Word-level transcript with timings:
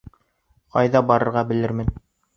Ҡайҙа 0.77 1.03
барырға 1.13 1.47
белермен! 1.53 1.93